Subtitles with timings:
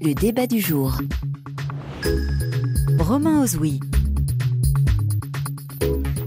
[0.00, 0.96] Le débat du jour.
[3.00, 3.80] Romain Ozoui.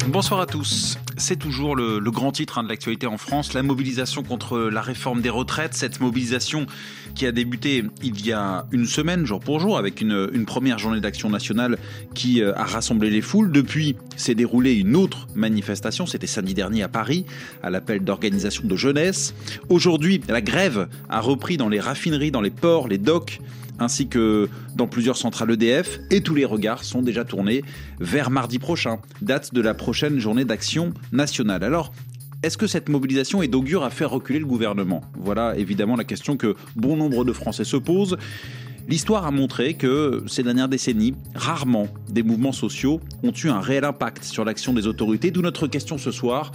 [0.10, 0.98] Bonsoir à tous.
[1.16, 5.22] C'est toujours le, grand titre hein, de l'actualité en France, la mobilisation contre la réforme
[5.22, 5.74] des retraites.
[5.74, 6.66] Cette mobilisation
[7.16, 11.00] qui a débuté il y a une semaine, jour pour jour, avec une, première journée
[11.00, 11.78] d'action nationale
[12.14, 13.52] qui euh, a rassemblé les foules.
[13.52, 17.26] Depuis, s'est déroulée une autre manifestation, c'était samedi dernier à Paris,
[17.64, 19.34] à l'appel d'organisation de jeunesse.
[19.70, 23.40] Aujourd'hui, la grève a repris dans les raffineries, dans les ports, les docks
[23.82, 27.64] ainsi que dans plusieurs centrales EDF, et tous les regards sont déjà tournés
[28.00, 31.64] vers mardi prochain, date de la prochaine journée d'action nationale.
[31.64, 31.92] Alors,
[32.44, 35.02] est-ce que cette mobilisation est d'augure à faire reculer le gouvernement?
[35.16, 38.18] Voilà évidemment la question que bon nombre de Français se posent.
[38.88, 43.86] L'histoire a montré que ces dernières décennies, rarement des mouvements sociaux ont eu un réel
[43.86, 46.52] impact sur l'action des autorités, d'où notre question ce soir.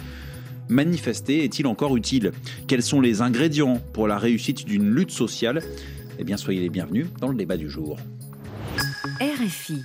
[0.68, 2.32] Manifester est-il encore utile?
[2.66, 5.62] Quels sont les ingrédients pour la réussite d'une lutte sociale?
[6.18, 7.98] Eh bien, soyez les bienvenus dans le débat du jour.
[9.20, 9.82] RFI.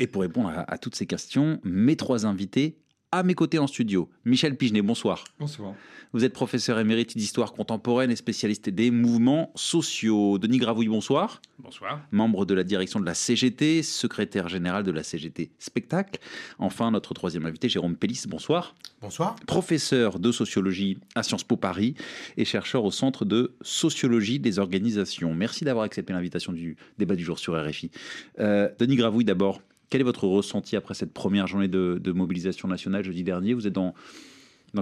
[0.00, 2.83] Et pour répondre à, à toutes ces questions, mes trois invités
[3.14, 4.10] à mes côtés en studio.
[4.24, 5.22] Michel Pigenet, bonsoir.
[5.38, 5.74] Bonsoir.
[6.12, 10.38] Vous êtes professeur émérite d'histoire contemporaine et spécialiste des mouvements sociaux.
[10.38, 11.40] Denis Gravouille, bonsoir.
[11.60, 12.00] Bonsoir.
[12.10, 16.18] Membre de la direction de la CGT, secrétaire général de la CGT Spectacle.
[16.58, 18.74] Enfin, notre troisième invité, Jérôme Pellis, bonsoir.
[19.00, 19.36] Bonsoir.
[19.46, 21.94] Professeur de sociologie à Sciences Po Paris
[22.36, 25.34] et chercheur au Centre de sociologie des organisations.
[25.34, 27.92] Merci d'avoir accepté l'invitation du débat du jour sur RFI.
[28.40, 29.60] Euh, Denis Gravouille, d'abord,
[29.94, 33.54] quel est votre ressenti après cette première journée de, mobilisation nationale jeudi dernier?
[33.54, 33.94] Vous êtes dans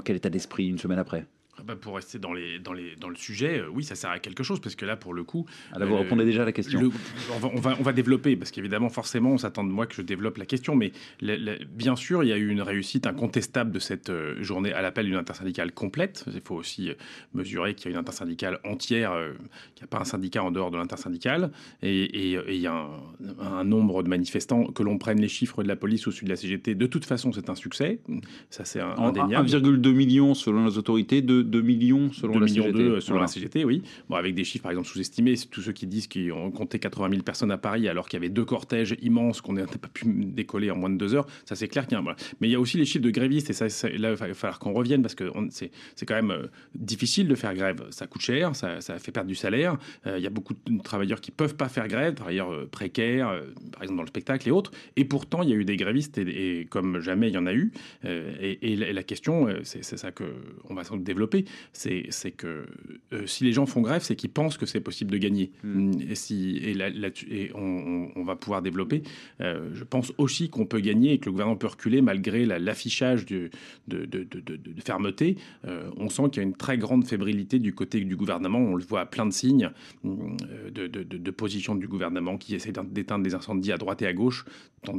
[0.02, 1.26] quel état d'esprit une semaine après?
[1.64, 4.18] Bah pour rester dans, les, dans, les, dans le sujet, euh, oui, ça sert à
[4.18, 5.44] quelque chose, parce que là, pour le coup...
[5.72, 6.80] Ah, là, vous euh, répondez déjà à la question.
[6.80, 6.90] Le,
[7.34, 9.94] on, va, on, va, on, va, développer, parce qu'évidemment, forcément, on s'attend de moi que
[9.94, 13.06] je développe la question, mais le, le, bien sûr, il y a eu une réussite
[13.06, 16.24] incontestable de cette euh, journée à l'appel d'une intersyndicale complète.
[16.32, 16.90] Il faut aussi
[17.34, 19.32] mesurer qu'il y a une intersyndicale entière, euh,
[19.74, 22.66] qu'il n'y a pas un syndicat en dehors de l'intersyndicale, et, et, et, il y
[22.66, 26.12] a un, un nombre de manifestants, que l'on prenne les chiffres de la police ou
[26.12, 28.00] celui de la CGT, de toute façon, c'est un succès.
[28.48, 29.48] Ça, c'est un, indéniable.
[29.48, 32.78] 1,2 million selon les autorités, de 2 millions selon 2 la millions CGT.
[32.78, 33.20] selon voilà.
[33.22, 33.82] la CGT, oui.
[34.08, 35.34] Bon, avec des chiffres, par exemple, sous-estimés.
[35.50, 38.20] Tous ceux qui disent qu'ils ont compté 80 000 personnes à Paris alors qu'il y
[38.22, 41.54] avait deux cortèges immenses qu'on n'a pas pu décoller en moins de deux heures, ça
[41.54, 42.16] c'est clair qu'il y a un...
[42.40, 44.34] Mais il y a aussi les chiffres de grévistes et ça, ça là, il va
[44.34, 47.84] falloir qu'on revienne parce que c'est quand même euh, difficile de faire grève.
[47.90, 49.76] Ça coûte cher, ça, ça fait perdre du salaire.
[50.06, 53.28] Euh, il y a beaucoup de travailleurs qui peuvent pas faire grève, travailleurs euh, précaires,
[53.28, 53.42] euh,
[53.72, 54.72] par exemple dans le spectacle et autres.
[54.96, 57.46] Et pourtant, il y a eu des grévistes et, et comme jamais il y en
[57.46, 57.72] a eu.
[58.04, 60.24] Et, et, la, et, la question, c'est ça que
[60.68, 61.31] on va sans doute développer,
[61.72, 62.66] c'est que
[63.12, 65.52] euh, si les gens font grève, c'est qu'ils pensent que c'est possible de gagner.
[65.62, 65.92] Mmh.
[66.10, 69.02] Et, si, et, là, là, et on, on, va pouvoir développer.
[69.40, 73.26] Euh, je pense aussi qu'on peut gagner et que le gouvernement peut reculer malgré l'affichage
[73.26, 73.50] de,
[73.88, 75.36] de, de, de, fermeté.
[75.66, 78.58] Euh, on sent qu'il y a une très grande fébrilité du côté du gouvernement.
[78.58, 79.70] On le voit à plein de signes
[80.04, 84.44] euh, de, position du gouvernement qui essaie d'éteindre des incendies à droite et à gauche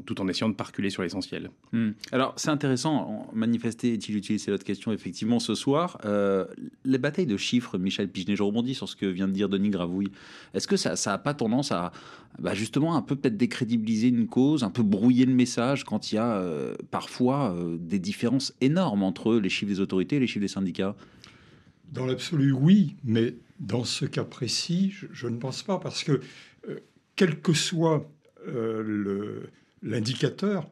[0.05, 1.51] tout en essayant de parculer sur l'essentiel.
[1.73, 1.89] Mmh.
[2.11, 5.97] Alors c'est intéressant, manifester est-il utile C'est l'autre question effectivement ce soir.
[6.05, 6.22] Euh,
[6.85, 9.69] les batailles de chiffres, Michel Pigenet, je rebondis sur ce que vient de dire Denis
[9.69, 10.11] Gravouille.
[10.53, 11.91] Est-ce que ça n'a ça pas tendance à
[12.39, 16.15] bah justement un peu peut-être décrédibiliser une cause, un peu brouiller le message quand il
[16.15, 20.27] y a euh, parfois euh, des différences énormes entre les chiffres des autorités et les
[20.27, 20.95] chiffres des syndicats?
[21.91, 26.21] Dans l'absolu, oui, mais dans ce cas précis, je, je ne pense pas, parce que
[26.67, 26.79] euh,
[27.15, 28.09] quel que soit
[29.81, 30.69] l'indicateur,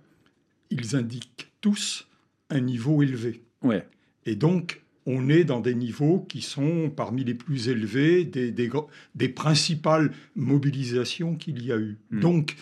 [0.71, 2.05] ils indiquent tous
[2.49, 3.43] un niveau élevé.
[3.61, 3.87] Ouais.
[4.25, 8.69] Et donc, on est dans des niveaux qui sont parmi les plus élevés des, des,
[9.15, 11.97] des principales mobilisations qu'il y a eu.
[12.11, 12.19] Mmh.
[12.19, 12.55] Donc,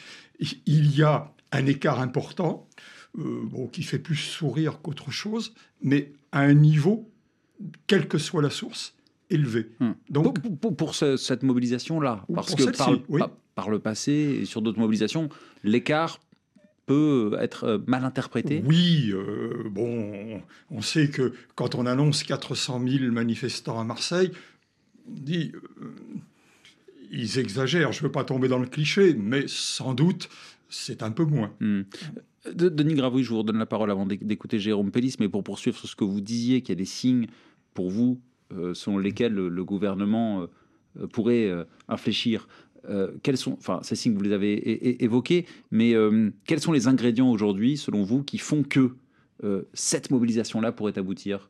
[0.66, 2.68] il y a un écart important,
[3.18, 7.10] euh, bon, qui fait plus sourire qu'autre chose, mais à un niveau,
[7.88, 8.96] quelle que soit la source,
[9.30, 9.70] élevé.
[9.80, 9.92] Mmh.
[10.10, 13.20] Donc, pour, pour, pour ce, cette mobilisation-là, parce que par, oui.
[13.20, 15.30] par, par, le passé et sur d'autres mobilisations,
[15.64, 16.20] l'écart
[16.90, 20.42] peut être mal interprété Oui, euh, bon,
[20.72, 24.32] on sait que quand on annonce 400 000 manifestants à Marseille,
[25.08, 25.86] on dit, euh,
[27.12, 30.30] ils exagèrent, je ne veux pas tomber dans le cliché, mais sans doute,
[30.68, 31.54] c'est un peu moins.
[31.60, 31.82] Hmm.
[32.52, 35.88] Denis Gravouille, je vous redonne la parole avant d'écouter Jérôme Pellis, mais pour poursuivre sur
[35.88, 37.28] ce que vous disiez, qu'il y a des signes
[37.76, 38.20] pour vous
[38.52, 40.48] euh, selon lesquels le, le gouvernement
[40.98, 42.48] euh, pourrait euh, infléchir.
[42.88, 46.88] Euh, quels sont, enfin, ces signes vous les avez évoqués, mais euh, quels sont les
[46.88, 48.96] ingrédients aujourd'hui, selon vous, qui font que
[49.44, 51.50] euh, cette mobilisation-là pourrait aboutir?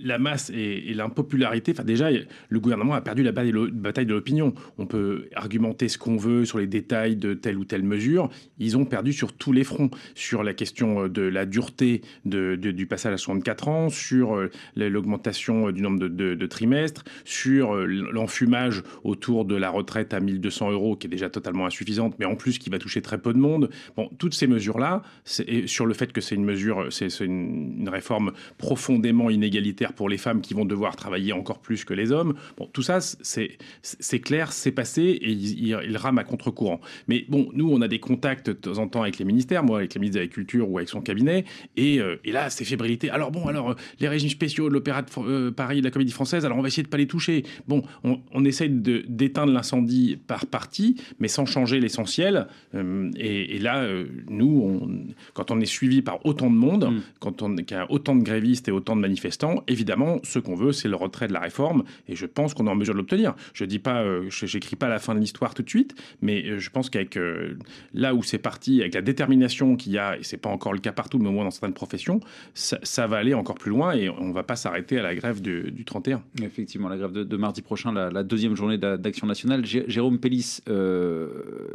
[0.00, 1.72] La masse et, l'impopularité.
[1.84, 4.54] Déjà, le gouvernement a perdu la bataille de l'opinion.
[4.78, 8.30] On peut argumenter ce qu'on veut sur les détails de telle ou telle mesure.
[8.58, 9.90] Ils ont perdu sur tous les fronts.
[10.14, 15.82] Sur la question de la dureté du passage à 64 ans, sur euh, l'augmentation du
[15.82, 21.10] nombre de, trimestres, sur euh, l'enfumage autour de la retraite à 1200 euros, qui est
[21.10, 23.70] déjà totalement insuffisante, mais en plus qui va toucher très peu de monde.
[23.96, 28.32] Bon, toutes ces mesures-là, sur le fait que c'est une mesure, c'est une, une réforme
[28.58, 32.34] profondément inégalitaire pour les femmes qui vont devoir travailler encore plus que les hommes.
[32.56, 36.80] Bon, tout ça, c'est clair, c'est passé et il, rame à contre-courant.
[37.08, 39.78] Mais bon, nous, on a des contacts de temps en temps avec les ministères, moi
[39.78, 41.44] avec les ministres de l'Agriculture ou avec son cabinet,
[41.76, 43.10] et, euh, et là, c'est fébrilité.
[43.10, 46.44] Alors bon, alors les régimes spéciaux de l'Opéra de euh, Paris, de la Comédie Française,
[46.44, 47.44] alors on va essayer de pas les toucher.
[47.68, 52.46] Bon, on, on essaye d'éteindre l'incendie par partie, mais sans changer l'essentiel.
[52.74, 53.86] Euh, et, là,
[54.28, 57.00] nous, on, quand on est suivi par autant de monde, mm.
[57.20, 60.54] quand on qu'il y a autant de grévistes et autant de manifestants, évidemment, ce qu'on
[60.54, 62.98] veut, c'est le retrait de la réforme, et je pense qu'on est en mesure de
[62.98, 63.34] l'obtenir.
[63.54, 66.58] Je dis pas, euh, j'écris pas la fin de l'histoire tout de suite, mais euh,
[66.58, 67.56] je pense qu'avec euh,
[67.94, 70.78] là où c'est parti, avec la détermination qu'il y a, et c'est pas encore le
[70.78, 72.20] cas partout, mais au moins dans certaines professions,
[72.54, 75.84] ça, va aller encore plus loin, et on va pas s'arrêter à la grève du,
[75.84, 76.22] 31.
[76.42, 79.64] Effectivement, la grève de, mardi prochain, la, deuxième journée d'action nationale.
[79.64, 80.60] Jérôme Pellis,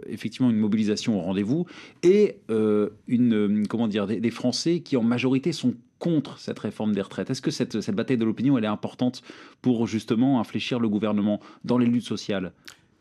[0.08, 1.66] effectivement, une mobilisation au rendez-vous,
[2.04, 2.38] et
[3.08, 7.30] une, comment dire, des, des Français qui en majorité sont contre cette réforme des retraites
[7.30, 9.22] Est-ce que cette, cette bataille de l'opinion, elle est importante
[9.62, 12.54] pour justement infléchir le gouvernement dans les luttes sociales?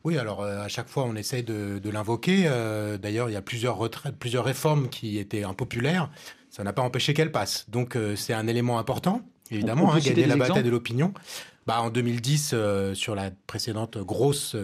[0.06, 2.44] Oui, alors euh, à chaque fois on essaye de, l'invoquer.
[2.46, 6.10] Euh, d'ailleurs, il y a plusieurs retraites, plusieurs réformes qui étaient impopulaires.
[6.48, 7.68] Ça n'a pas empêché qu'elles passent.
[7.70, 11.12] Donc euh, c'est un élément important, évidemment, hein, gagner la bataille de l'opinion.
[11.66, 12.54] Bah, en 2010,
[12.94, 14.54] sur la précédente grosse,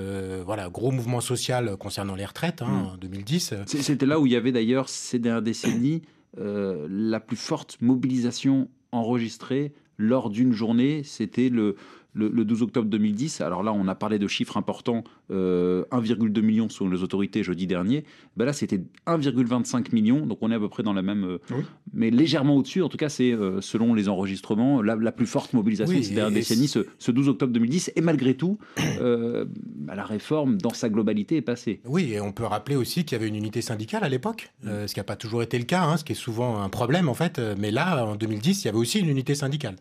[0.46, 2.86] voilà, gros mouvement social concernant les retraites, hein, hmm.
[2.92, 3.54] en 2010.
[3.66, 6.02] C'était là où il y avait d'ailleurs ces dernières décennies
[6.38, 11.76] euh, la plus forte mobilisation enregistrée lors d'une journée, c'était le,
[12.14, 13.40] le, 12 octobre 2010.
[13.40, 17.66] Alors là, on a parlé de chiffres importants, 1,2 euh, million selon les autorités jeudi
[17.66, 18.04] dernier.
[18.36, 21.62] Ben là, c'était 1,25 million, donc on est à peu près dans la même, euh,
[21.92, 22.82] mais légèrement au-dessus.
[22.82, 26.34] En tout cas, c'est euh, selon les enregistrements la, plus forte mobilisation de ces dernières
[26.34, 27.92] décennies, ce, 12 octobre 2010.
[27.96, 31.80] Et malgré tout, bah, la réforme dans sa globalité est passée.
[31.84, 34.86] Oui, et on peut rappeler aussi qu'il y avait une unité syndicale à l'époque, mm.
[34.86, 37.08] ce qui n'a pas toujours été le cas, hein, ce qui est souvent un problème
[37.08, 37.40] en fait.
[37.58, 39.76] Mais là, en 2010, il y avait aussi une unité syndicale.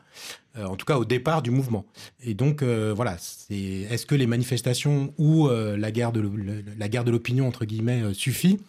[0.58, 1.86] En tout cas au départ du mouvement.
[2.22, 7.66] Et donc voilà, c'est est-ce que les manifestations ou euh, la guerre de l'opinion entre
[7.66, 8.60] guillemets suffit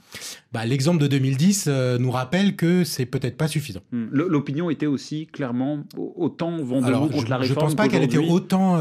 [0.53, 3.81] bah, L'exemple de 2010 nous rappelle que c'est peut-être pas suffisant.
[3.93, 4.07] Hmm.
[4.11, 7.49] L'opinion était aussi clairement autant vendue contre la réforme.
[7.49, 8.79] Je pense pas qu'elle était autant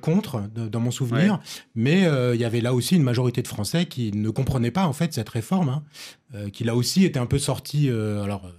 [0.00, 1.40] contre dans mon souvenir,
[1.74, 4.92] mais il y avait là aussi une majorité de Français qui ne comprenaient pas en
[4.92, 7.88] fait cette réforme, hein, qui là aussi était un peu sortie.
[7.88, 8.50] alors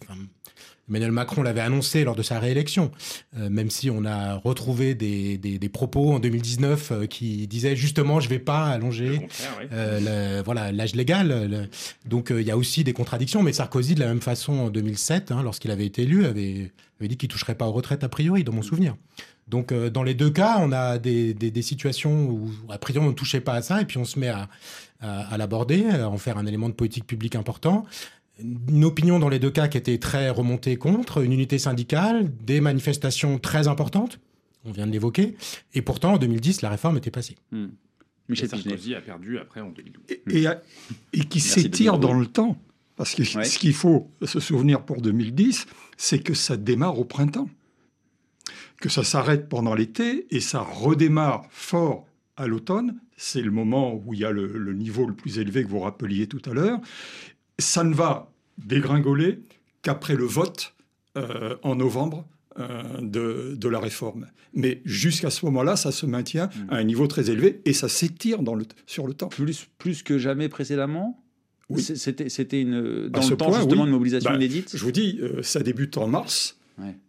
[0.88, 2.92] Emmanuel Macron l'avait annoncé lors de sa réélection,
[3.38, 8.20] euh, même si on a retrouvé des, des, propos en 2019 euh, qui disaient justement
[8.20, 9.28] je vais pas allonger
[9.74, 11.70] euh, voilà l'âge légal.
[12.06, 15.32] donc il y a aussi des contradictions, mais Sarkozy de la même façon en 2007,
[15.32, 18.44] hein, lorsqu'il avait été élu, avait, avait dit qu'il toucherait pas aux retraites a priori,
[18.44, 18.96] dans mon souvenir.
[19.48, 23.16] Donc dans les deux cas, on a des, des, situations où a priori on ne
[23.16, 24.50] touchait pas à ça et puis on se met à,
[25.02, 27.86] à, à l'aborder, à en faire un élément de politique publique important
[28.40, 32.62] une opinion dans les deux cas qui était très remontée contre, une unité syndicale, des
[32.62, 34.20] manifestations très importantes,
[34.66, 35.36] on vient de l'évoquer,
[35.74, 37.36] et pourtant en 2010 la réforme était passée.
[37.52, 37.68] Hmm.
[38.28, 40.04] Michel Sarkozy a perdu après en 2012.
[40.10, 40.46] Et,
[41.14, 42.58] et, qui s'étire dans le temps.
[42.96, 45.68] Parce que ce qu'il faut se souvenir pour 2010,
[45.98, 47.50] c'est que ça démarre au printemps.
[48.82, 52.98] Que ça s'arrête pendant l'été et ça redémarre fort à l'automne.
[53.18, 55.80] C'est le moment où il y a le, le, niveau le plus élevé que vous
[55.80, 56.80] rappeliez tout à l'heure
[57.60, 59.40] ça ne va dégringoler
[59.82, 60.74] qu'après le vote
[61.18, 62.26] euh, en novembre
[62.60, 64.28] euh, de, la réforme.
[64.54, 66.74] Mais jusqu'à ce moment-là, ça se maintient hmm.
[66.74, 68.40] à un niveau très élevé et ça s'étire
[68.86, 69.28] sur le temps.
[69.28, 71.22] Plus, plus que jamais précédemment?
[71.70, 71.82] Oui.
[71.82, 74.72] C'était une, dans le temps justement une mobilisation bah, inédite?
[74.76, 76.58] Je vous dis, euh, ça débute en mars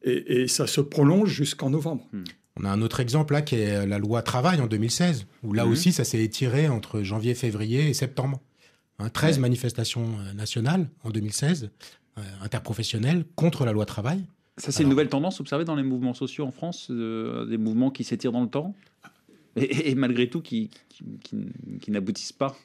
[0.02, 2.06] et, ça se prolonge jusqu'en novembre.
[2.12, 2.24] Hmm.
[2.58, 5.66] On a un autre exemple là qui est la loi travail en 2016, où là
[5.66, 5.70] hmm.
[5.70, 8.40] aussi ça s'est étiré entre janvier, février et septembre.
[8.98, 11.70] 13 hein, manifestations euh, nationales en 2016,
[12.18, 14.24] euh, interprofessionnelles, contre la loi travail.
[14.56, 17.90] Ça, c'est une nouvelle tendance observée dans les mouvements sociaux en France, euh, des mouvements
[17.90, 18.74] qui s'étirent dans le temps
[19.56, 22.56] et, malgré tout qui, qui, n'aboutissent pas,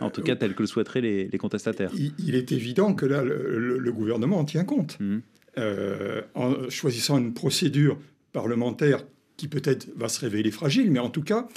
[0.00, 1.90] en tout cas tel que le souhaiteraient les, contestataires.
[2.18, 4.98] Il, est évident que là, le, gouvernement en tient compte.
[5.00, 5.18] Mmh.
[6.34, 7.98] en choisissant une procédure
[8.34, 9.04] parlementaire
[9.38, 11.48] qui peut-être va se révéler fragile, mais en tout cas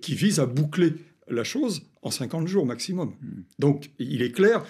[0.00, 0.94] qui vise à boucler
[1.34, 3.14] la chose en 50 jours maximum.
[3.20, 3.42] Hmm.
[3.58, 4.64] Donc il est clair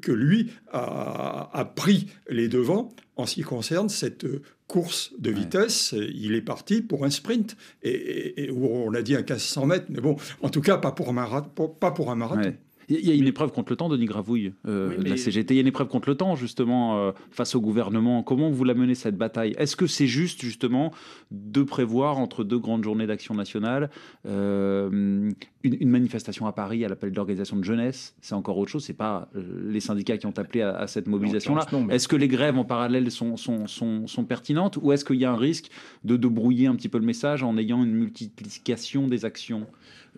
[0.00, 4.26] que, lui a, pris les devants en ce qui concerne cette
[4.66, 9.66] course de vitesse, il est parti pour un sprint, et, on a dit un 1500
[9.66, 11.68] mètres, mais bon, en tout cas pas pour un marathon.
[11.68, 12.54] Pas pour un marathon.
[12.88, 15.54] Il y a une épreuve contre le temps, Denis Gravouille, euh, de la CGT.
[15.54, 18.22] Il y a une épreuve contre le temps, justement, euh, face au gouvernement.
[18.22, 19.54] Comment vous la menez, cette bataille?
[19.58, 20.92] Est-ce que c'est juste, justement,
[21.32, 23.90] de prévoir, entre deux grandes journées d'action nationale,
[24.26, 25.30] euh,
[25.64, 28.14] une, manifestation à Paris à l'appel d'organisation de jeunesse?
[28.20, 28.84] C'est encore autre chose.
[28.84, 31.66] C'est pas les syndicats qui ont appelé à, cette mobilisation-là.
[31.90, 34.78] Est-ce que les grèves en parallèle sont, sont, sont, sont pertinentes?
[34.80, 35.70] Ou est-ce qu'il y a un risque
[36.04, 39.66] de, de brouiller un petit peu le message en ayant une multiplication des actions?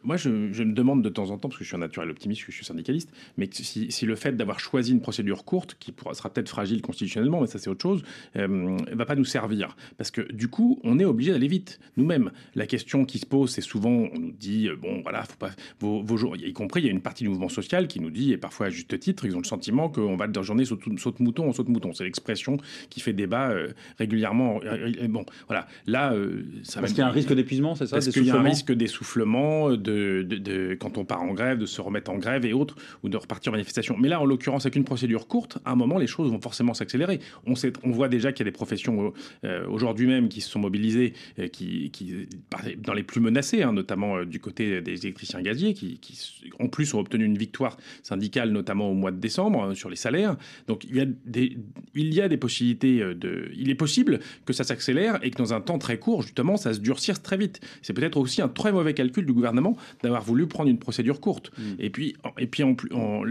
[0.03, 2.45] Moi, je, me demande de temps en temps, parce que je suis un naturel optimiste,
[2.45, 5.93] que je suis syndicaliste, mais si, si le fait d'avoir choisi une procédure courte, qui
[5.93, 8.03] pourra, sera peut-être fragile constitutionnellement, mais ça c'est autre chose,
[8.37, 9.77] euh, va pas nous servir.
[9.97, 11.81] Parce que du coup, on est obligé d'aller vite.
[11.97, 15.37] Nous-mêmes, la question qui se pose, c'est souvent, on nous dit, euh, bon, voilà, faut
[15.37, 15.51] pas,
[15.81, 18.11] vos, vos jours, y compris, il y a une partie du mouvement social qui nous
[18.11, 20.83] dit, et parfois à juste titre, ils ont le sentiment qu'on va de journée saute,
[20.99, 21.93] saute mouton, on saute mouton.
[21.93, 22.59] C'est l'expression
[22.91, 24.61] qui fait débat euh, régulièrement.
[25.09, 25.67] bon, voilà.
[25.87, 26.15] Là,
[26.63, 28.43] ça Parce qu'il y a un risque d'épuisement, c'est ça Parce qu'il y a un
[28.43, 29.88] risque d'essoufflement, de,
[30.81, 33.53] quand on part en grève, de se remettre en grève et autres, ou de repartir
[33.53, 33.97] en manifestation.
[33.99, 36.75] Mais là, en l'occurrence, avec une procédure courte, à un moment, les choses vont forcément
[36.75, 37.21] s'accélérer.
[37.47, 37.55] On,
[37.91, 39.13] voit déjà qu'il y a des professions
[39.45, 41.91] euh, aujourd'hui même qui se sont mobilisées, euh, qui,
[42.79, 45.99] dans les plus menacées, hein, notamment euh, du côté des électriciens gaziers, qui,
[46.61, 50.37] en plus ont obtenu une victoire syndicale, notamment au mois de décembre, sur les salaires.
[50.67, 51.57] Donc il y a des,
[51.95, 53.51] il y a des possibilités de.
[53.57, 56.75] Il est possible que ça s'accélère et que dans un temps très court, justement, ça
[56.75, 57.61] se durcisse très vite.
[57.83, 61.51] C'est peut-être aussi un très mauvais calcul du gouvernement d'avoir voulu prendre une procédure courte.
[61.57, 61.63] Mm.
[61.79, 62.77] Et puis, et puis en,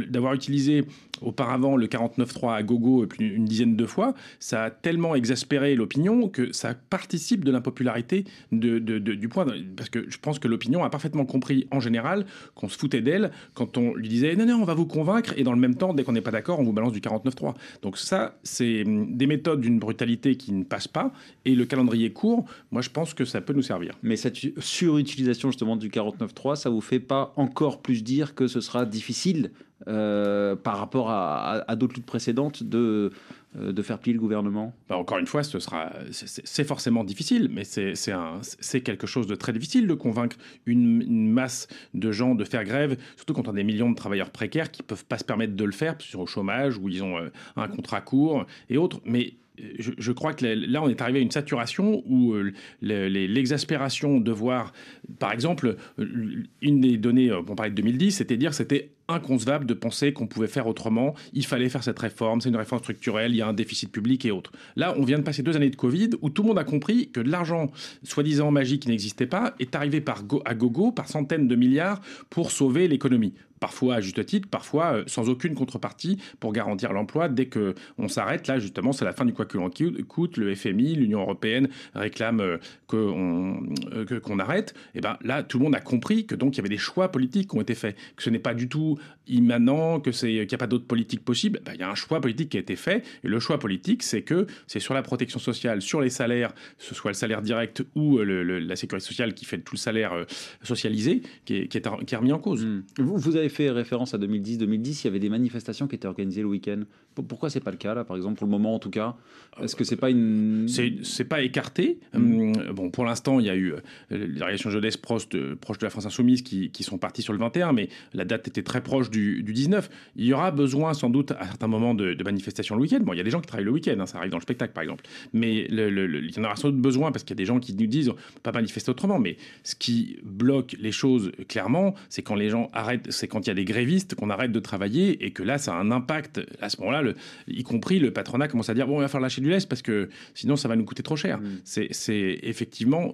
[0.10, 0.84] d'avoir utilisé
[1.22, 6.30] auparavant le 49.3 à gogo plus une dizaine de fois, ça a tellement exaspéré l'opinion
[6.30, 9.46] que ça participe de l'impopularité de, du point.
[9.76, 12.26] Parce que je pense que l'opinion a parfaitement compris en général
[12.56, 15.44] qu'on se foutait d'elle quand on lui disait non, non, on va vous convaincre, et
[15.44, 17.56] dans le même temps, dès qu'on n'est pas d'accord, on vous balance du 49.3.
[17.82, 21.12] Donc ça, c'est des méthodes d'une brutalité qui ne passe pas,
[21.46, 23.98] et le calendrier court, moi je pense que ça peut nous servir.
[24.04, 28.62] Mais cette surutilisation justement du 49.3, ça vous fait pas encore plus dire que ce
[28.62, 29.52] sera difficile
[29.88, 33.12] euh, par rapport à, d'autres luttes précédentes de,
[33.58, 34.74] euh, de faire plier le gouvernement?
[34.90, 39.54] Bah, Encore une fois, ce sera, c'est forcément difficile, mais c'est quelque chose de très
[39.54, 43.64] difficile de convaincre une, masse de gens de faire grève, surtout quand on a des
[43.64, 46.78] millions de travailleurs précaires qui peuvent pas se permettre de le faire, sur au chômage,
[46.78, 49.00] où ils ont euh, un contrat court et autres.
[49.06, 49.34] Mais
[49.80, 54.74] je, crois que là, on est arrivé à une saturation où euh, l'exaspération de voir,
[55.20, 60.14] par exemple, une des données, on parlait de 2010, c'était dire c'était inconcevable de penser
[60.14, 63.42] qu'on pouvait faire autrement, il fallait faire cette réforme, c'est une réforme structurelle, il y
[63.42, 64.52] a un déficit public et autres.
[64.76, 67.10] Là, on vient de passer deux années de Covid où tout le monde a compris
[67.10, 67.72] que l'argent
[68.04, 72.52] soi-disant magique qui n'existait pas est arrivé par à gogo, par centaines de milliards pour
[72.52, 77.30] sauver l'économie parfois à juste titre, parfois euh, sans aucune contrepartie pour garantir l'emploi.
[77.30, 79.70] Dès que on s'arrête, là justement, c'est la fin du quoi que l'on
[80.08, 80.38] coûte.
[80.38, 82.58] Le FMI, l'Union européenne réclame euh,
[82.94, 84.74] euh, qu'on arrête.
[84.96, 87.12] Et ben là, tout le monde a compris que donc il y avait des choix
[87.12, 88.98] politiques qui ont été faits, que ce n'est pas du tout
[89.28, 91.60] immanent, que c'est qu'il n'y a pas d'autres politiques possibles.
[91.66, 93.04] Ben, il y a un choix politique qui a été fait.
[93.24, 96.96] Et le choix politique, c'est que c'est sur la protection sociale, sur les salaires, ce
[96.96, 100.26] soit le salaire direct ou la sécurité sociale qui fait tout le salaire
[100.64, 102.66] socialisé, qui est, remis en cause.
[102.66, 102.84] Mmh.
[103.00, 106.48] Vous avez fait référence à 2010-2010, il y avait des manifestations qui étaient organisées le
[106.48, 106.82] week-end.
[107.24, 109.16] Pourquoi c'est pas le cas là, par exemple, pour le moment en tout cas?
[109.62, 112.00] Est-ce que c'est pas une C'est pas écarté?
[112.14, 112.18] Mm.
[112.18, 113.80] Hum, bon, pour l'instant, il y a eu euh,
[114.12, 117.34] les réactions jeunesse proches de, proche de la France insoumise qui, qui, sont partis sur
[117.34, 119.90] le 21, mais la date était très proche du, du 19.
[120.16, 123.00] Il y aura besoin sans doute à certains moments de, manifestations le week-end.
[123.02, 124.42] Bon, il y a des gens qui travaillent le week-end, hein, ça arrive dans le
[124.42, 127.38] spectacle par exemple, mais le, il y en aura sans doute besoin parce qu'il y
[127.38, 129.20] a des gens qui nous disent on peut pas manifester autrement.
[129.20, 133.48] Mais ce qui bloque les choses clairement, c'est quand les gens arrêtent, c'est quand il
[133.48, 136.42] y a des grévistes qu'on arrête de travailler et que là, ça a un impact.
[136.62, 137.07] À ce moment-là,
[137.48, 139.82] y compris le patronat commence à dire bon, on va faire lâcher du lest parce
[139.82, 141.40] que sinon, ça va nous coûter trop cher.
[141.40, 141.60] Mm.
[141.64, 143.12] C'est effectivement,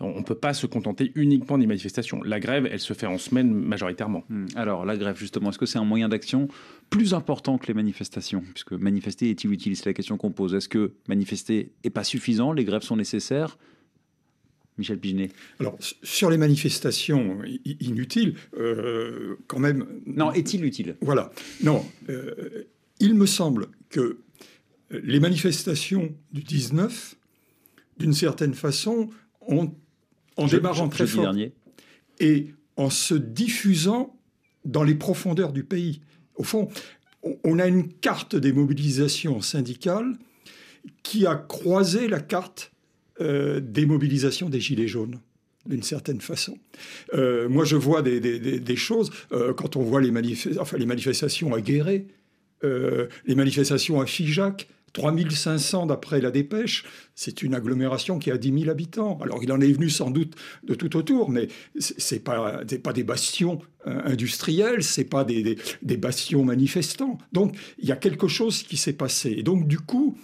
[0.00, 2.22] on ne peut pas se contenter uniquement des manifestations.
[2.22, 4.24] La grève, elle se fait en semaine majoritairement.
[4.28, 4.46] Mm.
[4.56, 6.48] Alors, la grève, justement, est-ce que c'est un moyen d'action
[6.90, 8.42] plus important que les manifestations?
[8.52, 10.54] Puisque manifester est-il utile C'est la question qu'on pose.
[10.54, 12.52] Est-ce que manifester n'est pas suffisant?
[12.52, 13.58] Les grèves sont nécessaires?
[14.76, 17.38] Michel Pigenet Alors, sur les manifestations
[17.80, 19.86] inutiles, euh, quand même.
[20.06, 20.96] Non, est-il utile?
[21.00, 21.30] Voilà.
[21.62, 22.64] Non, euh,
[23.00, 24.18] il me semble que
[24.90, 27.16] les manifestations du 19,
[27.98, 29.10] d'une certaine façon,
[29.40, 29.74] ont,
[30.36, 31.34] en démarrant très fort
[32.20, 34.18] et en se diffusant
[34.64, 36.00] dans les profondeurs du pays.
[36.36, 36.68] Au fond,
[37.44, 40.16] on a une carte des mobilisations syndicales
[41.02, 42.72] qui a croisé la carte
[43.20, 45.20] euh, des mobilisations des Gilets jaunes
[45.66, 46.58] d'une certaine façon.
[47.14, 50.12] Euh, moi, je vois des, choses, euh, quand on voit les,
[50.58, 52.06] enfin, les manifestations à Guéret,
[53.26, 58.70] les manifestations à Figeac, 3500 d'après la dépêche, c'est une agglomération qui a 10 000
[58.70, 59.18] habitants.
[59.22, 63.04] Alors il en est venu sans doute de tout autour, mais c'est pas, pas des
[63.04, 67.18] bastions euh, industriels, c'est pas des, des, bastions manifestants.
[67.32, 69.34] Donc il y a quelque chose qui s'est passé.
[69.36, 70.16] Et donc du coup,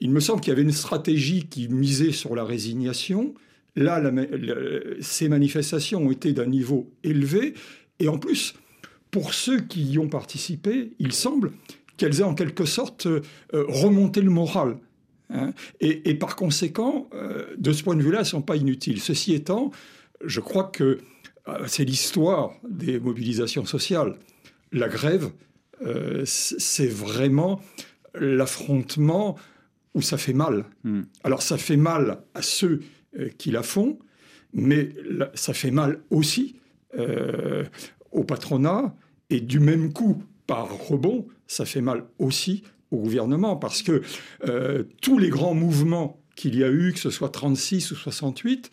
[0.00, 3.34] il me semble qu'il y avait une stratégie qui misait sur la résignation.
[3.76, 4.02] Là,
[5.00, 7.54] ces manifestations ont été d'un niveau élevé.
[7.98, 8.54] Et en plus,
[9.12, 11.52] pour ceux qui y ont participé, il semble
[11.96, 13.20] qu'elles aient en quelque sorte euh,
[13.52, 14.78] remonté le moral.
[15.34, 15.54] Hein.
[15.80, 19.00] et, par conséquent, euh, de ce point de vue-là, elles ne sont pas inutiles.
[19.00, 19.70] Ceci étant,
[20.22, 20.98] je crois que
[21.48, 24.16] euh, c'est l'histoire des mobilisations sociales.
[24.72, 25.30] La grève,
[26.24, 27.60] c'est vraiment
[28.14, 29.36] l'affrontement
[29.94, 30.64] où ça fait mal.
[30.84, 31.02] Hmm.
[31.24, 32.82] Alors ça fait mal à ceux
[33.36, 33.98] qui la font,
[34.54, 34.90] mais
[35.34, 36.54] ça fait mal aussi
[38.12, 38.94] au patronat,
[39.32, 44.02] et du même coup, par rebond, ça fait mal aussi au gouvernement, parce que
[44.46, 48.70] euh, tous les grands mouvements qu'il y a eu, que ce soit 36 ou 68,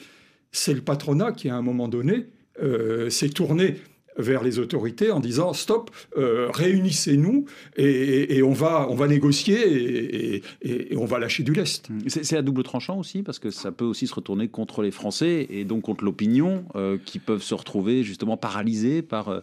[0.52, 2.28] c'est le patronat qui, à un moment donné,
[2.62, 3.76] euh, s'est tourné
[4.18, 7.46] vers les autorités en disant stop, euh, réunissez-nous
[7.78, 11.88] et, on, va, on va négocier et, on va lâcher du lest.
[12.08, 15.48] C'est à double tranchant aussi parce que ça peut aussi se retourner contre les Français
[15.50, 16.66] et donc contre l'opinion
[17.06, 19.42] qui peuvent se retrouver justement paralysés par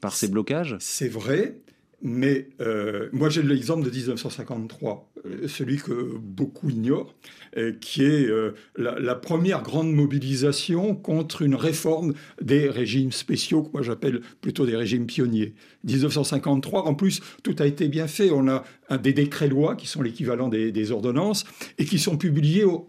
[0.00, 1.60] par ces blocages C'est vrai,
[2.02, 7.14] mais euh, moi j'ai l'exemple de 1953, euh, celui que beaucoup ignorent,
[7.56, 8.28] euh, qui est
[8.76, 14.76] la, première grande mobilisation contre une réforme des régimes spéciaux, que moi j'appelle plutôt des
[14.76, 15.54] régimes pionniers.
[15.84, 18.30] 1953, en plus, tout a été bien fait.
[18.30, 18.64] On a
[18.98, 21.44] des décrets-lois qui sont l'équivalent des, ordonnances
[21.78, 22.88] et qui sont publiés au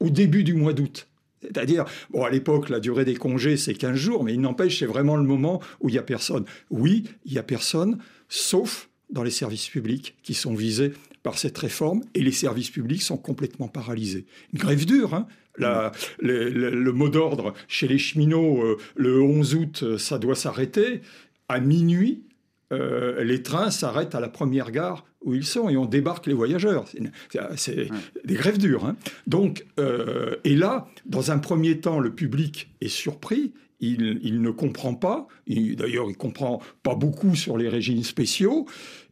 [0.00, 1.08] début du mois d'août.
[1.42, 4.86] C'est-à-dire, bon, à l'époque, la durée des congés, c'est 15 jours, mais il n'empêche, c'est
[4.86, 6.44] vraiment le moment où il n'y a personne.
[6.70, 11.56] Oui, il n'y a personne, sauf dans les services publics qui sont visés par cette
[11.58, 14.26] réforme, et les services publics sont complètement paralysés.
[14.52, 15.26] Une grève dure, hein
[15.58, 21.02] le, mot d'ordre chez les cheminots, euh, le 11 août, euh, ça doit s'arrêter.
[21.48, 22.22] À minuit,
[22.72, 26.34] euh, les trains s'arrêtent à la première gare où ils sont et on débarque les
[26.34, 26.84] voyageurs.
[27.56, 27.88] C'est
[28.24, 28.84] des grèves dures.
[28.86, 28.96] Hein.
[29.26, 33.52] Donc, euh, et là, dans un premier temps, le public est surpris.
[33.80, 35.26] Il, ne comprend pas.
[35.48, 38.66] D'ailleurs, il comprend pas beaucoup sur les régimes spéciaux.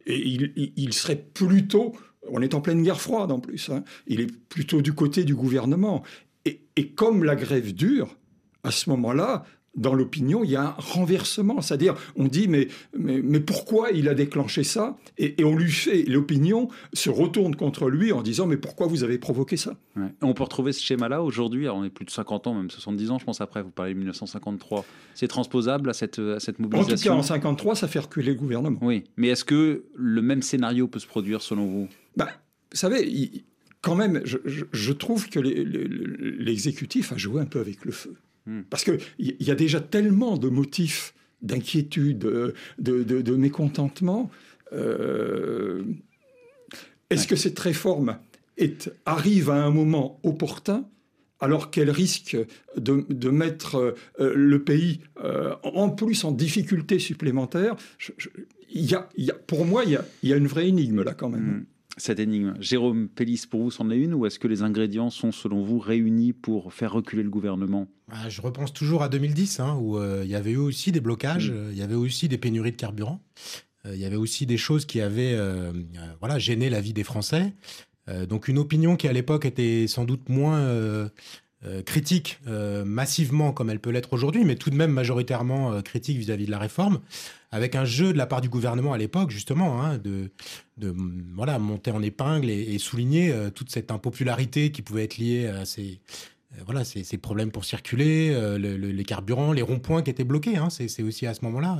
[0.05, 1.93] Et il, serait plutôt,
[2.29, 3.69] on est en pleine guerre froide en plus.
[3.69, 6.03] Hein, il est plutôt du côté du gouvernement.
[6.45, 8.17] Et, et comme la grève dure,
[8.63, 9.43] à ce moment-là,
[9.75, 11.61] dans l'opinion, il y a un renversement.
[11.61, 14.97] C'est-à-dire, on dit, mais, mais, pourquoi il a déclenché ça?
[15.17, 19.17] Et, on lui fait, l'opinion se retourne contre lui en disant, mais pourquoi vous avez
[19.17, 19.77] provoqué ça?
[20.21, 23.19] On peut retrouver ce schéma-là aujourd'hui, on est plus de 50 ans, même 70 ans,
[23.19, 24.85] je pense, après, vous parlez de 1953.
[25.13, 28.33] C'est transposable à cette, à cette mobilisation En tout cas, en 53, ça fait reculer
[28.33, 28.79] le gouvernement.
[28.81, 31.87] Oui, mais est-ce que le même scénario peut se produire selon vous?
[32.17, 32.29] Bah,
[32.71, 33.43] Vous savez,
[33.81, 38.15] quand même, je, trouve que l'exécutif a joué un peu avec le feu.
[38.45, 38.61] Hmm.
[38.69, 44.29] Parce qu'il y a déjà tellement de motifs d'inquiétude, de, mécontentement.
[44.73, 45.83] Euh,
[47.09, 48.17] est-ce que cette réforme
[49.05, 50.85] arrive à un moment opportun
[51.39, 52.37] alors qu'elle risque
[52.77, 57.75] de, mettre euh, le pays euh, en plus en difficulté supplémentaire?
[59.47, 61.41] Pour moi, il y a, une vraie énigme là quand même.
[61.41, 61.65] Hmm
[62.01, 62.55] cette énigme.
[62.59, 65.79] Jérôme Pellis, pour vous, c'en est une ou est-ce que les ingrédients sont, selon vous,
[65.79, 67.87] réunis pour faire reculer le gouvernement?
[68.07, 70.99] Bah, Je repense toujours à 2010, hein, où euh, il y avait eu aussi des
[70.99, 73.21] blocages, euh, il y avait aussi des pénuries de carburant,
[73.85, 75.37] euh, il y avait aussi des choses qui avaient
[76.19, 77.53] voilà, gêné la vie des Français.
[78.27, 81.09] donc une opinion qui, à l'époque, était sans doute moins...
[81.85, 82.39] critique
[82.85, 86.59] massivement comme elle peut l'être aujourd'hui, mais tout de même majoritairement critique vis-à-vis de la
[86.59, 86.99] réforme,
[87.51, 90.31] avec un jeu de la part du gouvernement à l'époque, justement, hein, de,
[90.77, 90.93] de
[91.35, 95.65] voilà, monter en épingle et, souligner euh, toute cette impopularité qui pouvait être liée à
[95.65, 95.99] ces,
[96.53, 100.55] euh, voilà, ces, ces, problèmes pour circuler, euh, les carburants, les ronds-points qui étaient bloqués.
[100.55, 101.77] Hein, c'est aussi à ce moment-là,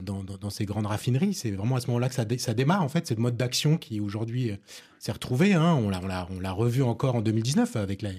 [0.00, 2.88] dans, dans, ces grandes raffineries, c'est vraiment à ce moment-là que ça, ça, démarre, en
[2.88, 4.52] fait, cette mode d'action qui aujourd'hui
[4.98, 5.52] s'est retrouvé.
[5.52, 8.10] Hein, on l'a revu encore en 2019 avec la,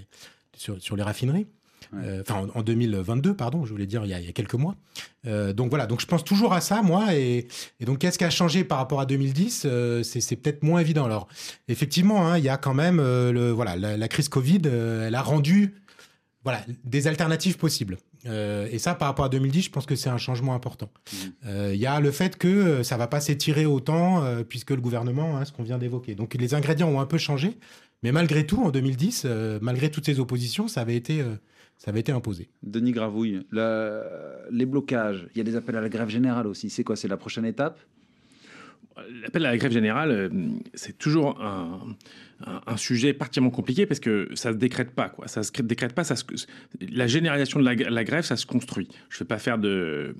[0.59, 1.47] sur, sur les raffineries.
[1.95, 4.75] Euh, enfin en, 2022, pardon, je voulais dire il y a, quelques mois.
[5.25, 7.15] Euh, donc voilà, donc je pense toujours à ça, moi.
[7.15, 7.47] Et,
[7.81, 11.05] donc qu'est-ce qui a changé par rapport à 2010 euh, C'est peut-être moins évident.
[11.05, 11.27] Alors
[11.67, 15.75] effectivement, hein, il y a quand même le, voilà, la, crise Covid, elle a rendu
[16.43, 17.97] voilà, des alternatives possibles.
[18.25, 20.89] et ça, par rapport à 2010, je pense que c'est un changement important.
[21.11, 21.47] Mmh.
[21.73, 25.45] Il y a le fait que ça va pas s'étirer autant, puisque le gouvernement, hein,
[25.45, 26.15] ce qu'on vient d'évoquer.
[26.15, 27.57] Donc les ingrédients ont un peu changé,
[28.03, 29.27] mais malgré tout, en 2010,
[29.61, 31.23] malgré toutes ces oppositions, ça avait été
[31.79, 32.49] ça avait été imposé.
[32.61, 36.69] Denis Gravouille, les blocages, il y a des appels à la grève générale aussi.
[36.69, 37.79] C'est quoi C'est la prochaine étape?
[39.21, 40.29] L'appel à la grève générale, euh,
[40.73, 41.95] c'est toujours un,
[42.45, 45.09] un, sujet particulièrement compliqué parce que ça se décrète pas.
[45.09, 45.27] Quoi.
[45.27, 46.03] Ça se décrète pas.
[46.03, 46.23] Ça se,
[46.79, 48.87] la généralisation de la, grève, ça se construit.
[49.09, 50.15] Je ne vais pas faire de,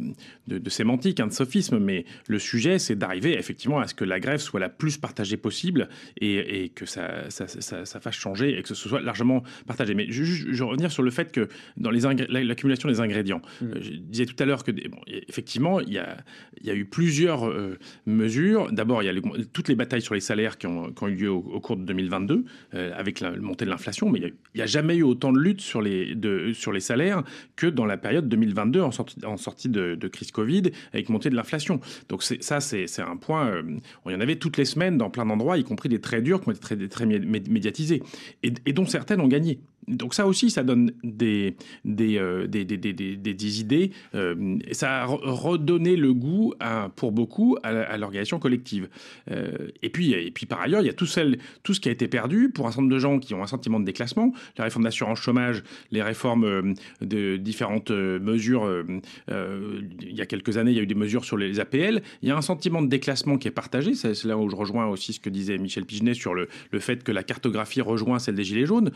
[0.47, 4.19] de, sémantique, hein, de sophisme, mais le sujet, c'est d'arriver effectivement à ce que la
[4.19, 5.88] grève soit la plus partagée possible
[6.19, 9.93] et, et que ça, ça, ça, fasse changer et que ce soit largement partagé.
[9.93, 13.65] Mais je, je, revenir sur le fait que dans l'accumulation des ingrédients, mmh.
[13.65, 16.17] euh, je disais tout à l'heure que bon, effectivement, il y a,
[16.60, 18.71] il y a eu plusieurs euh, mesures.
[18.71, 19.21] D'abord, il y a
[19.53, 21.77] toutes les batailles sur les salaires qui ont, qui ont eu lieu au, au cours
[21.77, 25.04] de 2020 2022 euh, avec la montée de l'inflation, mais il n'y a, jamais eu
[25.04, 26.15] autant de lutte sur les,
[26.54, 27.24] sur les salaires
[27.56, 31.36] que dans la période 2022 en sortie, en sortie de, crise Covid avec montée de
[31.36, 31.80] l'inflation.
[32.10, 33.63] Donc ça, c'est un point, euh,
[34.06, 36.41] on y en avait toutes les semaines dans plein d'endroits, y compris des très durs
[36.41, 38.02] qui ont été très, très médiatisés,
[38.43, 42.78] et dont certaines ont gagné donc ça aussi, ça donne des, des, euh, des, des,
[42.78, 43.91] des, idées.
[44.15, 46.54] Euh, ça a redonné le goût
[46.95, 48.89] pour beaucoup à, l'organisation collective.
[49.32, 52.08] Euh, et, puis, et puis par ailleurs, il y a tout, ce qui a été
[52.08, 54.32] perdu pour un certain nombre de gens qui ont un sentiment de déclassement.
[54.58, 58.84] La réforme d'assurance chômage, les réformes de différentes mesures.
[59.30, 62.02] il y a quelques années, il y a eu des mesures sur les APL.
[62.21, 63.95] Il y a un sentiment de déclassement qui est partagé.
[63.95, 67.04] C'est là où je rejoins aussi ce que disait Michel Pigenet sur le, le fait
[67.04, 68.91] que la cartographie rejoint celle des Gilets jaunes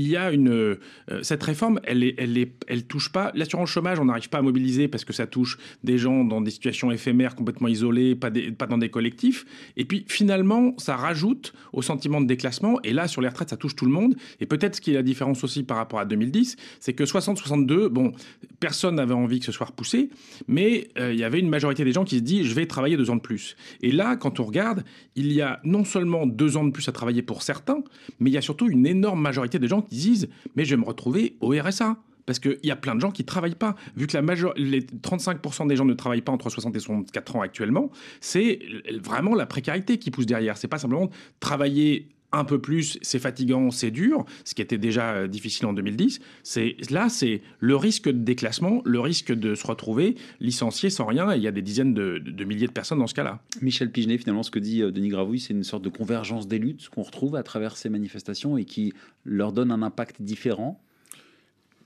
[0.00, 0.76] y a une euh,
[1.22, 3.98] cette réforme, elle est, elle touche pas l'assurance chômage.
[4.00, 7.34] On n'arrive pas à mobiliser parce que ça touche des gens dans des situations éphémères,
[7.34, 9.46] complètement isolés, pas, dans des collectifs.
[9.76, 12.80] Et puis finalement, ça rajoute au sentiment de déclassement.
[12.82, 14.16] Et là, sur les retraites, ça touche tout le monde.
[14.40, 17.88] Et peut-être ce qui est la différence aussi par rapport à 2010, c'est que 60-62,
[17.88, 18.12] bon,
[18.60, 20.10] personne n'avait envie que ce soit repoussé,
[20.48, 22.96] mais euh, il y avait une majorité des gens qui se disent je vais travailler
[22.96, 23.56] deux ans de plus.
[23.82, 26.92] Et là, quand on regarde, il y a non seulement deux ans de plus à
[26.92, 27.82] travailler pour certains,
[28.20, 30.80] mais il y a surtout une énorme majorité des gens qui disent mais je vais
[30.80, 31.96] me retrouver au RSA.
[32.26, 33.76] Parce qu'il y a plein de gens qui ne travaillent pas.
[33.94, 34.52] Vu que la major...
[34.56, 38.58] les 35% des gens ne travaillent pas entre 60 et 64 ans actuellement, c'est
[39.00, 40.56] vraiment la précarité qui pousse derrière.
[40.56, 45.12] C'est pas simplement travailler un peu plus, c'est fatigant, c'est dur, ce qui était déjà
[45.12, 46.20] euh, difficile en 2010.
[46.42, 51.32] C'est là, c'est le risque de déclassement, le risque de se retrouver licencié sans rien.
[51.32, 53.40] Et il y a des dizaines de, milliers de personnes dans ce cas-là.
[53.62, 56.58] Michel Pigenet, finalement, ce que dit euh, Denis Gravouille, c'est une sorte de convergence des
[56.58, 58.92] luttes qu'on retrouve à travers ces manifestations et qui
[59.24, 60.80] leur donne un impact différent.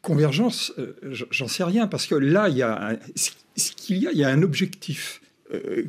[0.02, 0.94] Convergence, euh,
[1.30, 2.98] j'en sais rien parce que là, il y a
[3.56, 5.20] ce qu'il y a, il y a un objectif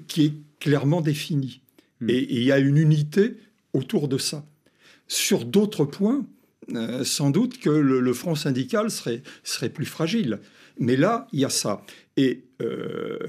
[0.08, 1.62] qui est clairement défini
[2.02, 2.10] hmm.
[2.10, 3.38] et il y a une unité
[3.74, 4.46] autour de ça.
[5.08, 6.26] Sur d'autres points,
[6.74, 10.40] euh, sans doute que le, front syndical serait, serait plus fragile.
[10.80, 11.84] Mais là, il y a ça.
[12.18, 13.20] Et euh,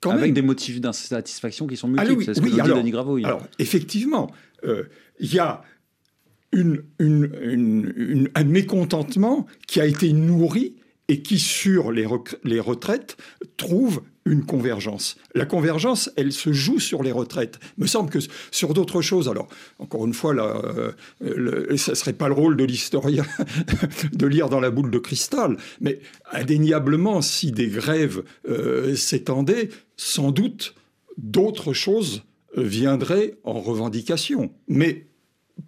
[0.00, 3.16] quand Avec des motifs d'insatisfaction qui sont multiples, ah c'est ce que dit Denis Gravo.
[3.18, 4.32] Alors, effectivement,
[4.64, 4.84] euh,
[5.18, 5.62] il y a
[6.52, 10.74] une, une, un mécontentement qui a été nourri
[11.08, 12.06] et qui, sur les,
[12.44, 13.16] les retraites,
[13.56, 15.16] trouve une convergence.
[15.34, 17.58] La convergence, elle se joue sur les retraites.
[17.76, 18.20] Il me semble que
[18.52, 19.48] sur d'autres choses, alors,
[19.80, 20.62] encore une fois, là,
[21.22, 23.26] euh, ça ne serait pas le rôle de l'historien
[24.12, 30.30] de lire dans la boule de cristal, mais indéniablement, si des grèves euh, s'étendaient, sans
[30.30, 30.74] doute
[31.18, 32.22] d'autres choses
[32.56, 34.52] viendraient en revendication.
[34.68, 35.08] Mais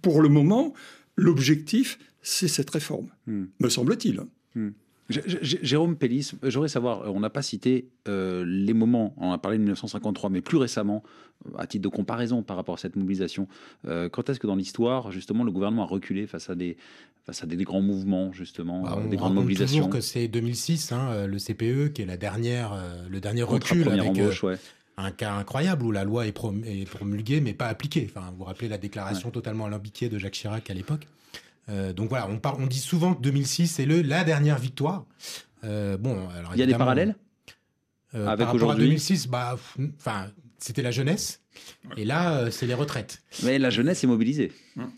[0.03, 0.73] pour le moment,
[1.17, 3.47] l'objectif, c'est cette réforme, hmm.
[3.59, 4.21] me semble-t-il.
[4.55, 4.71] Hmm.
[5.09, 9.59] Jérôme Pellis, j'aurais savoir, euh, on n'a pas cité euh, les moments, on a parlé
[9.59, 11.03] de 1953, mais plus récemment,
[11.47, 13.49] euh, à titre de comparaison par rapport à cette mobilisation,
[13.85, 16.77] quand est-ce que dans l'histoire, justement, le gouvernement a reculé face à des,
[17.25, 21.27] face à des, grands mouvements, justement, bah, des grandes mobilisations toujours que c'est 2006, hein,
[21.27, 24.19] le CPE, qui est la dernière, le dernier recul avec
[24.99, 28.09] un cas incroyable où la loi est, promulguée mais pas appliquée.
[28.15, 31.07] Enfin, vous vous rappelez la déclaration totalement alambiquée de Jacques Chirac à l'époque?
[31.69, 35.05] Euh, donc voilà, on, on dit souvent que 2006 c'est le la dernière victoire.
[35.65, 37.17] Euh, bon, alors il y a des parallèles
[38.15, 38.87] euh, avec aujourd'hui.
[38.87, 39.57] 2006, bah,
[39.97, 40.27] enfin,
[40.59, 41.41] c'était la jeunesse.
[41.97, 43.23] Et là, c'est les retraites.
[43.43, 44.53] Mais la jeunesse est mobilisée.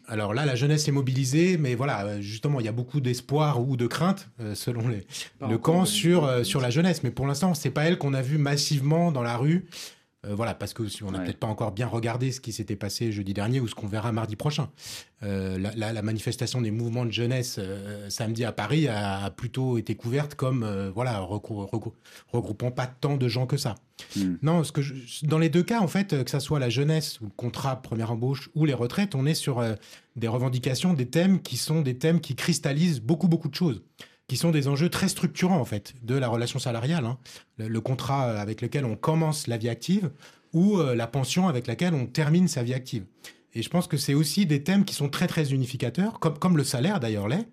[0.07, 3.77] Alors là, la jeunesse est mobilisée, mais voilà, justement, il y a beaucoup d'espoir ou
[3.77, 5.05] de crainte, selon les,
[5.40, 7.03] le camp, sur, sur la jeunesse.
[7.03, 9.66] Mais pour l'instant, c'est pas elle qu'on a vu massivement dans la rue.
[10.27, 13.13] Euh, voilà, parce que on n'a peut-être pas encore bien regardé ce qui s'était passé
[13.13, 14.71] jeudi dernier ou ce qu'on verra mardi prochain.
[15.23, 20.35] Euh, la, manifestation des mouvements de jeunesse euh, samedi à Paris a, plutôt été couverte
[20.35, 23.75] comme voilà regroupant pas tant de gens que ça.
[24.17, 24.35] Hmm.
[24.43, 24.81] Non, ce que
[25.23, 28.11] dans les deux cas, en fait, que ça soit la jeunesse ou le contrat première
[28.11, 29.65] embauche ou les retraites, on est sur
[30.17, 33.83] des revendications, des thèmes qui sont des thèmes qui cristallisent beaucoup beaucoup de choses
[34.27, 37.05] qui sont des enjeux très structurants en fait de la relation salariale.
[37.05, 37.19] Hein.
[37.59, 40.11] Le, contrat avec lequel on commence la vie active
[40.53, 43.05] ou euh, la pension avec laquelle on termine sa vie active.
[43.55, 46.57] Et je pense que c'est aussi des thèmes qui sont très très unificateurs, comme, comme
[46.57, 47.47] le salaire d'ailleurs l'est.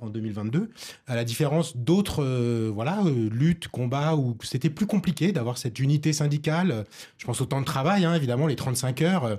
[0.00, 0.70] En, 2022,
[1.06, 2.24] à la différence d'autres
[2.68, 6.84] voilà, luttes, combats où c'était plus compliqué d'avoir cette unité syndicale.
[7.18, 9.38] Je pense au temps de travail, hein, évidemment, les 35 heures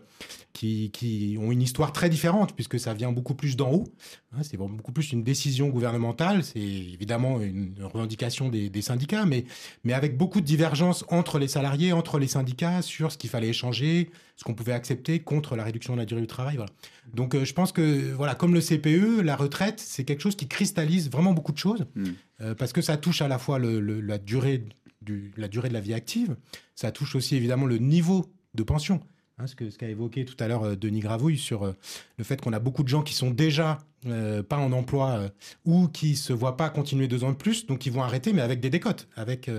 [0.53, 3.87] qui, ont une histoire très différente, puisque ça vient beaucoup plus d'en haut.
[4.31, 9.45] Hein, c'est beaucoup plus une décision gouvernementale, c'est évidemment une revendication des, syndicats, mais,
[9.83, 13.49] mais avec beaucoup de divergences entre les salariés, entre les syndicats, sur ce qu'il fallait
[13.49, 16.55] échanger, ce qu'on pouvait accepter contre la réduction de la durée du travail.
[16.55, 16.71] Voilà.
[17.13, 20.47] Donc euh, je pense que, voilà, comme le CPE, la retraite, c'est quelque chose qui
[20.47, 22.05] cristallise vraiment beaucoup de choses, hmm.
[22.41, 24.65] euh, parce que ça touche à la fois la, durée
[25.01, 26.35] du, la durée de la vie active,
[26.75, 29.01] ça touche aussi évidemment le niveau de pension.
[29.39, 32.53] Hein, ce qu'a ce évoqué tout à l'heure euh, Denis Gravouille sur le fait qu'on
[32.53, 35.29] a beaucoup de gens qui sont déjà euh, pas en emploi
[35.65, 38.41] ou qui se voient pas continuer deux ans de plus, donc ils vont arrêter, mais
[38.41, 39.07] avec des décotes.
[39.15, 39.49] Avec,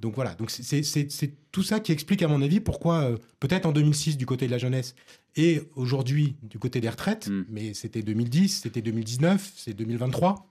[0.00, 4.16] donc voilà, donc c'est tout ça qui explique à mon avis pourquoi peut-être en 2006
[4.16, 4.94] du côté de la jeunesse
[5.36, 7.44] et aujourd'hui du côté des retraites, hmm.
[7.48, 10.46] mais c'était 2010, c'était 2019, c'est 2023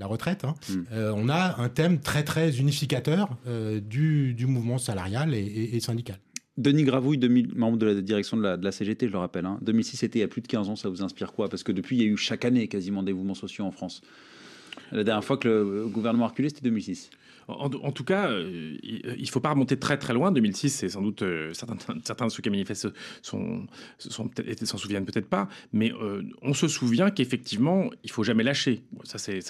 [0.00, 0.84] la retraite, hein, hmm.
[1.16, 3.36] on a un thème très très unificateur
[3.82, 6.20] du, du, mouvement salarial et syndical.
[6.58, 7.20] Denis Gravouille,
[7.54, 9.48] membre de la direction de la, CGT, je le rappelle.
[9.62, 9.98] 2006, hein.
[10.00, 11.48] c'était il y a plus de 15 ans, ça vous inspire quoi?
[11.48, 14.02] Parce que depuis, il y a eu chaque année quasiment des mouvements sociaux en France.
[14.90, 17.10] La dernière fois que le gouvernement a reculé, c'était 2006.
[17.48, 20.30] En, tout cas, euh, il ne faut pas remonter très très loin.
[20.30, 22.88] 2006, c'est sans doute euh, certains, de ceux qui manifestent
[23.22, 23.66] sont,
[23.98, 28.82] s'en souviennent peut-être pas, mais euh, on se souvient qu'effectivement, il faut jamais lâcher.
[29.04, 29.40] Ça, c'est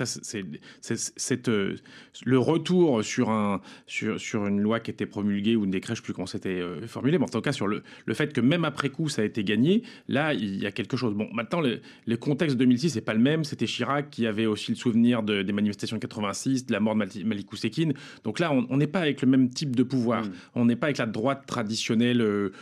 [2.24, 6.00] le retour sur un sur, sur une loi qui était promulguée ou une décret, je
[6.00, 7.82] ne sais plus comment c'était formulé, mais en tout cas sur le,
[8.12, 9.82] fait que même après coup, ça a été gagné.
[10.06, 11.14] Là, il y a quelque chose.
[11.14, 13.42] Bon, maintenant, le, le contexte 2006 n'est pas le même.
[13.42, 16.94] C'était Chirac qui avait aussi le souvenir de, des manifestations de 86, de la mort
[16.94, 17.88] de Malik Oussekine
[18.24, 20.24] donc là, on n'est pas avec le même type de pouvoir.
[20.24, 20.33] Mm.
[20.55, 22.53] On n'est pas avec la droite traditionnelle euh,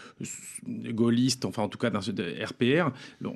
[0.67, 2.91] gaulliste, enfin en tout cas d'un RPR.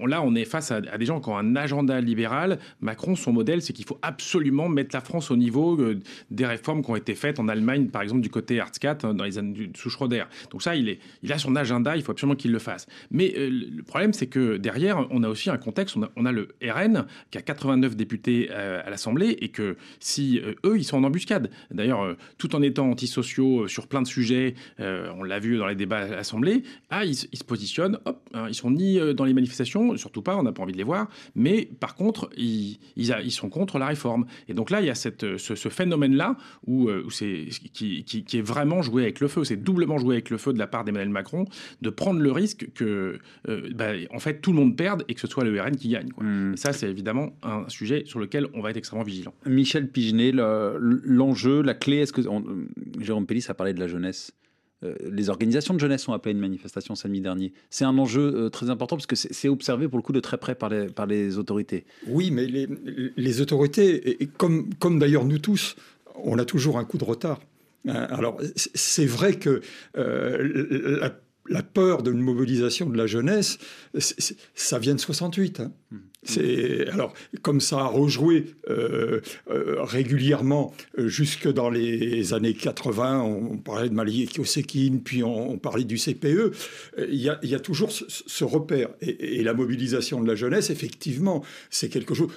[0.06, 2.58] Là, on est face à, des gens qui ont un agenda libéral.
[2.80, 6.00] Macron, son modèle, c'est qu'il faut absolument mettre la France au niveau euh,
[6.30, 9.24] des réformes qui ont été faites en Allemagne, par exemple du côté Artscat, hein, dans
[9.24, 10.24] les années sous Schroeder.
[10.50, 12.86] Donc ça, il, est, il a son agenda, il faut absolument qu'il le fasse.
[13.10, 15.96] Mais euh, le problème, c'est que derrière, on a aussi un contexte.
[16.16, 20.84] On a, le RN qui a 89 députés à l'Assemblée et que si eux, ils
[20.84, 21.50] sont en embuscade.
[21.80, 25.56] D'ailleurs, euh, tout en étant antisociaux euh, sur plein de sujets, euh, on l'a vu
[25.56, 29.24] dans les débats à l'Assemblée, ah, ils, se positionnent, hop, hein, ils sont ni dans
[29.24, 32.78] les manifestations, surtout pas, on n'a pas envie de les voir, mais par contre, ils,
[32.96, 34.26] ils, sont contre la réforme.
[34.48, 38.82] Et donc là, il y a cette, ce, phénomène-là où, c'est qui, qui, est vraiment
[38.82, 41.46] joué avec le feu, c'est doublement joué avec le feu de la part d'Emmanuel Macron
[41.80, 45.26] de prendre le risque que, bah, en fait, tout le monde perde et que ce
[45.26, 46.10] soit le RN qui gagne.
[46.18, 46.56] Mmh.
[46.56, 49.32] ça, c'est évidemment un sujet sur lequel on va être extrêmement vigilant.
[49.46, 52.22] Michel Pigenet, l'enjeu, la clé, est-ce que
[53.00, 54.32] Jérôme Pellis a parlé de la jeunesse
[54.82, 57.52] euh, les organisations de jeunesse ont appelé une manifestation samedi dernier.
[57.68, 60.38] C'est un enjeu euh, très important parce que c'est observé pour le coup de très
[60.38, 61.84] près par les, par les autorités.
[62.06, 65.76] Oui, mais les, autorités, comme, comme d'ailleurs nous tous,
[66.24, 67.40] on a toujours un coup de retard.
[67.86, 69.60] Hein, alors, c'est vrai que
[69.98, 71.10] euh, la
[71.50, 73.58] la peur d'une mobilisation de la jeunesse,
[74.54, 75.60] ça vient de 68.
[75.60, 75.72] Hein.
[75.90, 75.96] Mmh.
[76.22, 83.22] C'est alors comme ça a rejoué euh, euh, régulièrement euh, jusque dans les années 80.
[83.22, 86.52] On, parlait de Malik Yosekine, puis on, parlait du CPE.
[86.98, 90.68] Il y a, toujours ce, repère et, la mobilisation de la jeunesse.
[90.68, 92.28] Effectivement, c'est quelque chose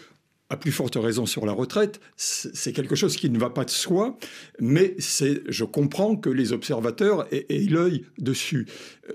[0.50, 3.70] à plus forte raison sur la retraite, c'est quelque chose qui ne va pas de
[3.70, 4.18] soi,
[4.60, 8.68] mais c'est, je comprends que les observateurs aient, l'œil dessus.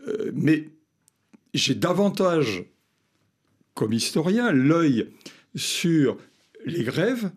[0.09, 0.71] Euh, mais
[1.55, 2.65] j'ai davantage,
[3.75, 5.11] comme historien, l'œil
[5.55, 6.17] sur
[6.65, 7.31] les grèves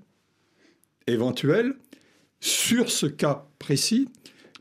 [1.07, 1.75] éventuelles,
[2.39, 4.09] sur ce cas précis.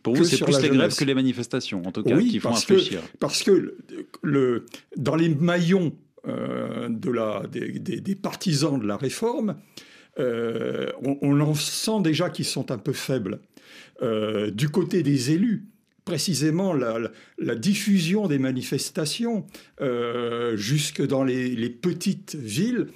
[0.03, 3.03] Pour vous, c'est plus les grèves que les manifestations, en tout cas, qui font réfléchir.
[3.19, 3.77] parce que
[4.23, 4.67] le,
[4.97, 5.95] dans les maillons
[6.27, 9.57] de la, des, partisans de la réforme,
[10.19, 13.41] euh, on, en sent déjà qu'ils sont un peu faibles.
[14.03, 15.67] Euh, du côté des élus,
[16.05, 19.47] précisément la, diffusion des manifestations
[20.55, 22.89] jusque dans les, petites villes,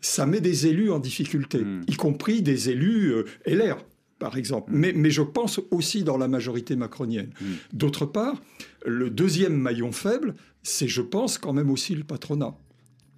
[0.00, 1.82] ça met des élus en difficulté, hmm.
[1.86, 3.12] y compris des élus
[3.44, 3.84] LR
[4.18, 4.92] par exemple, hmm.
[4.96, 7.30] mais, je pense aussi dans la majorité macronienne.
[7.40, 7.54] Hmm.
[7.72, 8.40] D'autre part,
[8.86, 12.54] le deuxième maillon faible, c'est, je pense, quand même aussi le patronat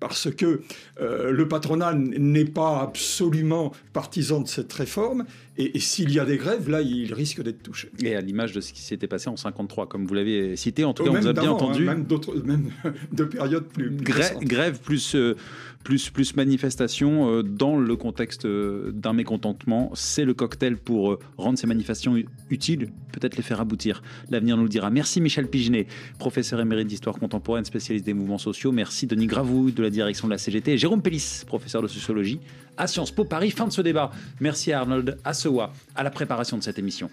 [0.03, 0.63] parce que
[1.01, 5.27] euh, le patronat n'est pas absolument partisan de cette réforme,
[5.59, 7.91] et, s'il y a des grèves, là, il risque d'être touché.
[8.03, 10.95] Et à l'image de ce qui s'était passé en 53, comme vous l'avez cité, en
[10.95, 11.85] tout cas, on vous a bien hein, entendu.
[11.85, 12.71] même, d'autres, même
[13.13, 13.91] de périodes plus.
[13.91, 15.37] grève plus, euh,
[15.85, 21.67] plus, plus manifestation euh, dans le contexte d'un mécontentement, c'est le cocktail pour rendre ces
[21.67, 22.17] manifestations
[22.49, 24.03] utiles, peut-être les faire aboutir.
[24.31, 24.89] L'avenir nous le dira.
[24.89, 25.87] Merci Michel Pigenet,
[26.19, 28.73] professeur émérite d'histoire contemporaine, spécialiste des mouvements sociaux.
[28.73, 30.79] Merci Denis Gravouille de la direction de la CGT.
[30.79, 32.41] Jérôme Pellis, professeur de sociologie
[32.77, 33.51] à Sciences Po Paris.
[33.51, 34.11] Fin de ce débat.
[34.41, 37.11] Merci à Arnold Assewa à la préparation de cette émission.